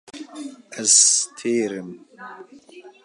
[0.81, 0.93] Ez
[1.37, 1.89] têr im.